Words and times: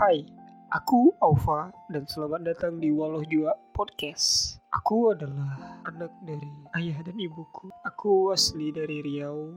Hai, 0.00 0.24
aku 0.72 1.12
Aufa 1.20 1.68
dan 1.92 2.08
selamat 2.08 2.48
datang 2.48 2.80
di 2.80 2.88
Walau 2.88 3.20
Jua 3.20 3.52
Podcast. 3.76 4.56
Aku 4.72 5.12
adalah 5.12 5.76
anak 5.84 6.08
dari 6.24 6.48
ayah 6.80 7.04
dan 7.04 7.20
ibuku. 7.20 7.68
Aku 7.84 8.32
asli 8.32 8.72
dari 8.72 9.04
Riau 9.04 9.52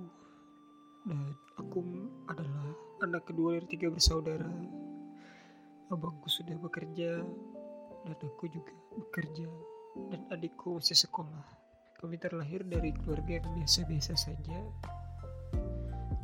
dan 1.08 1.32
aku 1.56 1.80
adalah 2.28 2.76
anak 3.08 3.24
kedua 3.24 3.56
dari 3.56 3.72
tiga 3.72 3.88
bersaudara. 3.88 4.52
Abangku 5.88 6.28
sudah 6.28 6.60
bekerja 6.60 7.24
dan 8.04 8.18
aku 8.20 8.52
juga 8.52 8.76
bekerja 9.00 9.48
dan 10.12 10.28
adikku 10.28 10.76
masih 10.76 11.08
sekolah. 11.08 11.48
Kami 12.04 12.20
terlahir 12.20 12.68
dari 12.68 12.92
keluarga 12.92 13.40
yang 13.40 13.48
biasa-biasa 13.64 14.20
saja. 14.20 14.60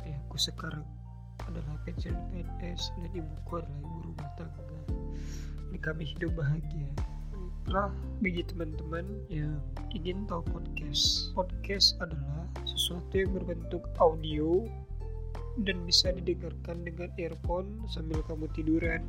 Ayahku 0.04 0.36
sekarang 0.36 0.99
adalah 1.48 1.76
pensiun 1.88 2.16
PNS 2.32 2.92
dan 2.98 3.10
ibuku 3.16 3.52
adalah 3.56 3.80
ibu 3.80 3.98
rumah 4.10 4.30
tangga. 4.36 4.80
Dan 5.70 5.78
kami 5.80 6.04
hidup 6.04 6.32
bahagia. 6.34 6.90
Lah, 7.70 7.92
bagi 8.18 8.42
teman-teman 8.42 9.06
yang 9.30 9.62
ingin 9.94 10.26
tahu 10.26 10.42
podcast, 10.50 11.30
podcast 11.38 11.94
adalah 12.02 12.48
sesuatu 12.66 13.14
yang 13.14 13.30
berbentuk 13.36 13.86
audio 14.02 14.66
dan 15.62 15.78
bisa 15.86 16.10
didengarkan 16.10 16.82
dengan 16.82 17.12
earphone 17.20 17.84
sambil 17.86 18.24
kamu 18.26 18.48
tiduran, 18.56 19.02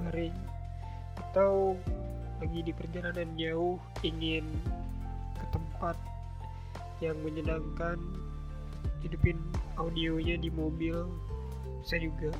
baring, 0.00 0.34
atau 1.20 1.78
lagi 2.42 2.60
di 2.66 2.72
perjalanan 2.74 3.30
jauh 3.38 3.78
ingin 4.02 4.42
ke 5.38 5.46
tempat 5.54 5.96
yang 6.98 7.14
menyenangkan 7.22 7.98
hidupin 9.04 9.38
audionya 9.76 10.40
di 10.40 10.50
mobil 10.50 11.06
saya 11.84 12.08
juga. 12.08 12.32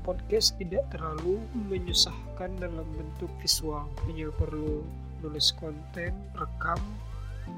Podcast 0.00 0.56
tidak 0.56 0.88
terlalu 0.94 1.42
menyusahkan 1.68 2.56
dalam 2.56 2.88
bentuk 2.96 3.28
visual. 3.44 3.84
Hanya 4.08 4.32
perlu 4.32 4.80
nulis 5.20 5.52
konten 5.60 6.16
rekam 6.32 6.80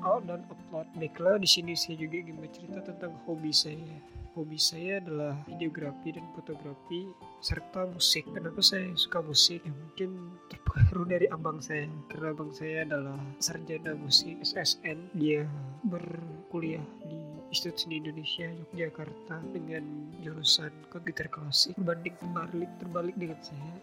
out 0.02 0.24
dan 0.26 0.42
upload. 0.50 0.88
Baiklah 0.98 1.38
di 1.38 1.46
sini 1.46 1.78
saya 1.78 2.00
juga 2.00 2.18
ingin 2.18 2.40
bercerita 2.40 2.80
tentang 2.82 3.14
hobi 3.28 3.54
saya. 3.54 3.94
Hobi 4.32 4.56
saya 4.56 4.96
adalah 4.96 5.36
videografi 5.44 6.16
dan 6.16 6.24
fotografi 6.32 7.04
serta 7.44 7.84
musik. 7.84 8.24
Kenapa 8.32 8.64
saya 8.64 8.88
suka 8.96 9.20
musik? 9.20 9.60
Ya 9.60 9.72
mungkin 9.76 10.40
terpengaruh 10.48 11.04
dari 11.04 11.26
abang 11.28 11.60
saya. 11.60 11.84
Karena 12.08 12.32
abang 12.32 12.48
saya 12.56 12.88
adalah 12.88 13.20
sarjana 13.36 13.92
musik 13.92 14.40
SSN 14.40 15.12
dia 15.12 15.44
berkuliah 15.84 16.82
di 17.04 17.31
Institut 17.52 17.76
Seni 17.76 18.00
Indonesia 18.00 18.48
Yogyakarta 18.48 19.44
dengan 19.52 19.84
jurusan 20.24 20.72
gitar 21.04 21.28
klasik. 21.28 21.76
Berbanding 21.76 22.16
terbalik 22.16 22.70
terbalik 22.80 23.14
dengan 23.20 23.38
saya. 23.44 23.74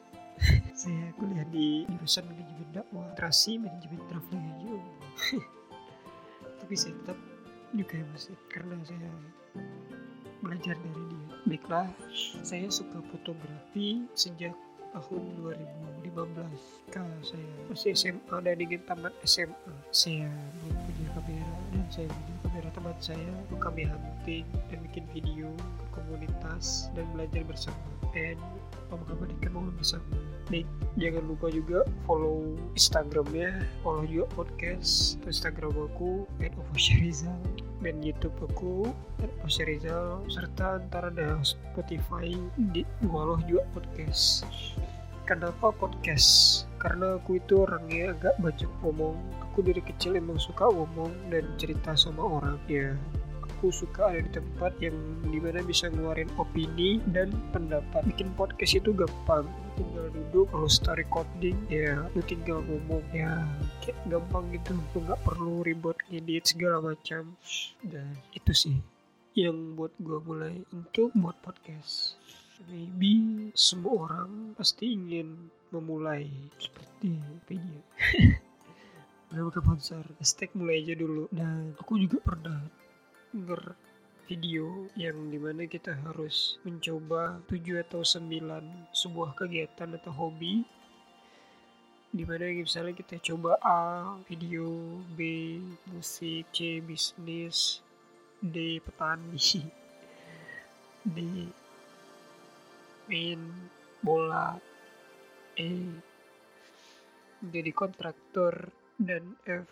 Saya 0.82 1.14
kuliah 1.22 1.46
di 1.54 1.86
jurusan 1.86 2.26
manajemen 2.26 2.70
dakwah 2.74 3.06
terasi 3.14 3.62
manajemen 3.62 4.02
traveling 4.08 4.46
aja 4.56 4.78
tapi 6.64 6.76
saya 6.78 6.94
tetap 7.02 7.20
juga 7.74 7.98
musik 8.14 8.40
karena 8.54 8.78
saya 8.86 9.10
belajar 10.46 10.78
dari 10.78 11.04
dia. 11.10 11.28
Baiklah 11.50 11.88
saya 12.46 12.70
suka 12.70 13.02
fotografi 13.10 14.06
sejak 14.14 14.54
tahun 14.96 15.22
2015 16.06 16.90
kalau 16.90 17.18
saya 17.22 17.50
masih 17.70 17.92
SMA 17.94 18.36
dan 18.42 18.58
ingin 18.58 18.82
tamat 18.90 19.14
SMA 19.24 19.74
saya 19.94 20.30
belum 20.66 20.78
punya 20.86 21.08
kamera 21.14 21.54
dan 21.74 21.86
saya 21.94 22.08
punya 22.10 22.36
kamera 22.46 22.70
teman 22.74 22.98
saya 22.98 23.32
kami 23.62 23.84
hunting 23.86 24.46
dan 24.74 24.78
bikin 24.90 25.06
video 25.14 25.50
komunitas 25.94 26.90
dan 26.98 27.06
belajar 27.14 27.46
bersama. 27.46 27.78
Dan 28.10 28.42
mengabadikan 28.90 29.54
momen 29.54 29.74
bersama 29.78 30.18
Baik, 30.50 30.66
jangan 30.98 31.30
lupa 31.30 31.54
juga 31.54 31.86
follow 32.10 32.58
Instagramnya, 32.74 33.62
follow 33.86 34.02
juga 34.10 34.26
podcast 34.34 35.22
Instagram 35.30 35.78
aku 35.78 36.26
@ofosyarizal 36.42 37.38
dan 37.80 38.04
YouTube 38.04 38.36
aku 38.44 38.88
@ofosyarizal 39.20 40.24
serta 40.32 40.80
antara 40.84 41.12
ada 41.12 41.40
Spotify 41.44 42.36
di 42.72 42.84
Walau 43.08 43.40
juga 43.48 43.64
podcast. 43.76 44.44
Kenapa 45.28 45.70
podcast? 45.76 46.64
Karena 46.82 47.20
aku 47.22 47.38
itu 47.38 47.64
orangnya 47.64 48.18
agak 48.18 48.36
banyak 48.42 48.72
ngomong. 48.82 49.16
Aku 49.50 49.62
dari 49.62 49.84
kecil 49.84 50.18
emang 50.18 50.42
suka 50.42 50.66
ngomong 50.68 51.12
dan 51.30 51.46
cerita 51.62 51.94
sama 51.94 52.26
orang. 52.26 52.58
Ya, 52.66 52.98
aku 53.60 53.76
suka 53.76 54.16
ada 54.16 54.24
di 54.24 54.32
tempat 54.32 54.72
yang 54.80 54.96
di 55.28 55.36
mana 55.44 55.60
bisa 55.60 55.92
ngeluarin 55.92 56.32
opini 56.40 57.04
dan 57.12 57.36
pendapat 57.52 58.08
bikin 58.08 58.32
podcast 58.40 58.80
itu 58.80 58.96
gampang 58.96 59.44
tinggal 59.76 60.08
duduk 60.16 60.48
kalau 60.48 60.68
start 60.72 61.00
recording 61.00 61.60
ya 61.68 62.08
lu 62.16 62.22
tinggal 62.24 62.64
ngomong 62.68 63.04
ya 63.12 63.44
kayak 63.82 64.00
gampang 64.08 64.52
gitu. 64.54 64.76
Nggak 64.96 65.22
perlu 65.24 65.64
ribet 65.64 65.98
ngedit 66.10 66.44
segala 66.56 66.94
macam. 66.94 67.36
Dan 67.84 68.16
itu 68.36 68.52
sih 68.54 68.78
yang 69.38 69.78
buat 69.78 69.94
gue 70.02 70.20
mulai 70.26 70.60
untuk 70.76 71.14
buat 71.16 71.38
podcast. 71.40 72.20
Maybe 72.68 73.50
semua 73.56 74.10
orang 74.12 74.52
pasti 74.60 74.92
ingin 74.92 75.48
memulai 75.72 76.28
seperti 76.60 77.16
video 77.48 77.80
Gak 79.30 79.46
pakai 79.46 79.62
sponsor. 79.62 80.04
Hashtag 80.18 80.52
mulai 80.58 80.82
aja 80.82 80.98
dulu. 80.98 81.30
Dan 81.30 81.78
aku 81.78 82.02
juga 82.02 82.18
pernah 82.34 82.66
denger 83.30 83.78
video 84.26 84.90
yang 84.98 85.30
di 85.30 85.38
mana 85.38 85.70
kita 85.70 85.94
harus 86.06 86.58
mencoba 86.66 87.38
7 87.46 87.86
atau 87.86 88.02
9 88.02 88.26
sebuah 88.94 89.38
kegiatan 89.38 89.94
atau 89.98 90.14
hobi 90.14 90.66
di 92.10 92.26
mana 92.26 92.50
misalnya 92.50 92.98
kita 92.98 93.22
coba 93.22 93.54
A 93.62 94.18
video 94.26 94.66
B 95.14 95.62
musik 95.94 96.50
C 96.50 96.82
bisnis 96.82 97.86
D 98.42 98.82
petani 98.82 99.38
D 101.16 101.18
main 103.10 103.42
bola 104.02 104.58
E 105.54 105.70
jadi 107.40 107.72
kontraktor 107.72 108.74
dan 109.00 109.38
F 109.48 109.70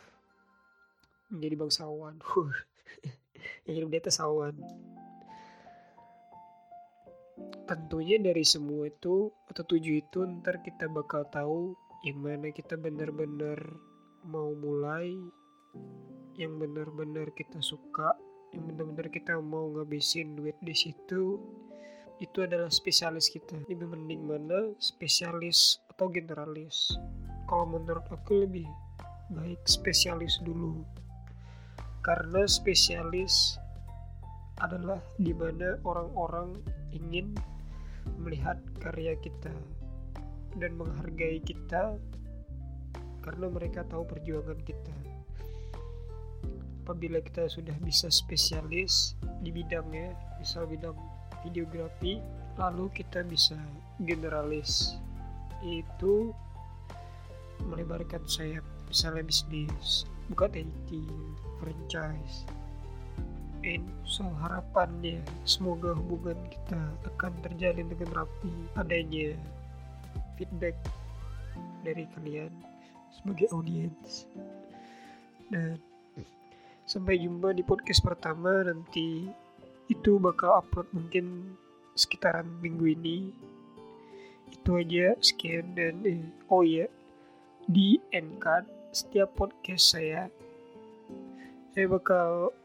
menjadi 1.27 1.55
bangsawan 1.59 2.15
yang 3.67 3.75
hidup 3.83 3.89
di 3.91 3.97
atas 3.99 4.23
awan. 4.23 4.55
Tentunya 7.67 8.15
dari 8.23 8.47
semua 8.47 8.87
itu 8.87 9.27
atau 9.51 9.63
tujuh 9.67 9.99
itu 9.99 10.23
ntar 10.39 10.63
kita 10.63 10.87
bakal 10.87 11.27
tahu 11.27 11.75
yang 12.05 12.21
mana 12.21 12.53
kita 12.53 12.77
benar-benar 12.77 13.57
mau 14.27 14.53
mulai, 14.53 15.17
yang 16.37 16.59
benar-benar 16.61 17.33
kita 17.33 17.61
suka, 17.61 18.13
yang 18.53 18.69
benar-benar 18.69 19.07
kita 19.09 19.37
mau 19.39 19.71
ngabisin 19.73 20.37
duit 20.37 20.57
di 20.61 20.75
situ. 20.75 21.41
Itu 22.17 22.45
adalah 22.45 22.73
spesialis 22.73 23.29
kita. 23.29 23.57
Lebih 23.69 23.93
mending 23.93 24.25
mana 24.25 24.73
spesialis 24.81 25.77
atau 25.93 26.09
generalis. 26.09 26.93
Kalau 27.45 27.69
menurut 27.69 28.03
aku 28.09 28.45
lebih 28.45 28.65
baik 29.31 29.59
spesialis 29.67 30.39
dulu 30.39 30.87
karena 32.07 32.47
spesialis 32.47 33.59
adalah 34.63 35.03
di 35.19 35.35
mana 35.35 35.75
orang-orang 35.83 36.55
ingin 36.95 37.35
melihat 38.15 38.55
karya 38.79 39.19
kita 39.19 39.51
dan 40.55 40.79
menghargai 40.79 41.43
kita 41.43 41.99
karena 43.27 43.47
mereka 43.51 43.83
tahu 43.83 44.07
perjuangan 44.07 44.55
kita. 44.63 44.95
Apabila 46.87 47.19
kita 47.19 47.51
sudah 47.51 47.75
bisa 47.83 48.07
spesialis 48.07 49.19
di 49.43 49.51
bidangnya, 49.51 50.15
misal 50.39 50.63
bidang 50.63 50.95
videografi, 51.43 52.23
lalu 52.55 52.87
kita 52.95 53.27
bisa 53.27 53.59
generalis, 54.07 54.95
yaitu 55.59 56.31
melebarkan 57.67 58.23
sayap, 58.23 58.63
misalnya 58.87 59.27
bisnis, 59.27 60.07
buka 60.31 60.47
IT, 60.55 60.89
franchise. 61.59 62.47
And 63.67 63.83
so 64.07 64.23
harapannya 64.39 65.19
semoga 65.43 65.91
hubungan 65.91 66.39
kita 66.47 66.79
akan 67.03 67.35
terjalin 67.43 67.91
dengan 67.91 68.23
rapi 68.23 68.53
adanya 68.79 69.35
feedback 70.37 70.77
dari 71.81 72.05
kalian 72.15 72.53
sebagai 73.11 73.49
audiens 73.51 74.29
dan 75.49 75.81
sampai 76.87 77.19
jumpa 77.19 77.51
di 77.51 77.63
podcast 77.67 77.99
pertama. 78.03 78.63
Nanti 78.63 79.27
itu 79.91 80.11
bakal 80.19 80.63
upload 80.63 80.87
mungkin 80.95 81.57
sekitaran 81.97 82.47
minggu 82.63 82.95
ini. 82.95 83.17
Itu 84.53 84.79
aja 84.79 85.17
sekian. 85.19 85.75
Dan 85.75 86.05
eh, 86.07 86.23
oh 86.47 86.63
ya 86.63 86.87
di 87.67 87.99
endcard 88.15 88.63
setiap 88.95 89.35
podcast 89.35 89.91
saya 89.91 90.31
saya 91.75 91.85
bakal 91.91 92.55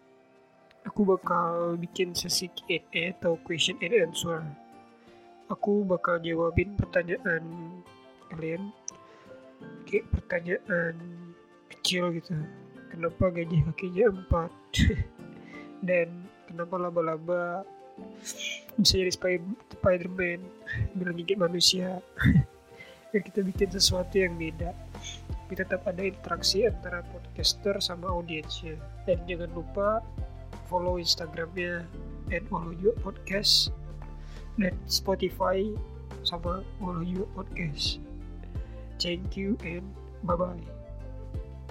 aku 0.86 1.02
bakal 1.04 1.74
bikin 1.76 2.14
sesi 2.14 2.48
Q&A 2.48 3.12
atau 3.18 3.34
question 3.42 3.76
and 3.82 3.92
answer 3.92 4.46
aku 5.52 5.84
bakal 5.84 6.16
jawabin 6.24 6.72
pertanyaan 6.80 7.44
kalian. 8.32 8.72
Kayak 9.84 10.08
pertanyaan 10.16 10.96
kecil 11.68 12.16
gitu. 12.16 12.32
Kenapa 12.88 13.28
gajah 13.28 13.60
kakinya 13.72 14.04
empat? 14.16 14.52
Dan 15.88 16.08
kenapa 16.48 16.80
laba-laba 16.80 17.62
bisa 18.80 18.96
jadi 18.96 19.12
Spiderman? 19.12 20.40
Bilang 20.96 21.16
gigit 21.20 21.36
manusia. 21.36 22.00
Ya 23.12 23.20
kita 23.20 23.44
bikin 23.44 23.68
sesuatu 23.68 24.16
yang 24.16 24.40
beda. 24.40 24.72
Tapi 25.28 25.52
tetap 25.52 25.84
ada 25.84 26.00
interaksi 26.00 26.64
antara 26.64 27.04
podcaster 27.12 27.76
sama 27.76 28.08
audiensnya 28.08 28.80
dan 29.04 29.20
jangan 29.28 29.52
lupa 29.52 30.00
follow 30.72 30.96
instagramnya 30.96 31.84
juga 32.80 32.92
podcast 33.04 33.68
dan 34.60 34.74
Spotify 34.88 35.64
sama 36.22 36.62
follow 36.78 37.02
you 37.02 37.24
podcast. 37.34 37.98
Thank 39.00 39.34
you 39.34 39.58
and 39.64 39.82
bye 40.22 40.38
bye 40.38 40.81